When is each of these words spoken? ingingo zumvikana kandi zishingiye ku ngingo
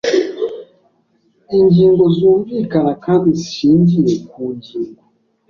ingingo 1.59 2.03
zumvikana 2.17 2.91
kandi 3.05 3.27
zishingiye 3.39 4.13
ku 4.29 4.41
ngingo 4.55 5.03